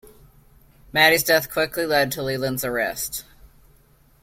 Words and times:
Maddy's 0.91 1.23
death 1.23 1.51
quickly 1.51 1.85
leads 1.85 2.15
to 2.15 2.23
Leland's 2.23 2.65
arrest. 2.65 3.23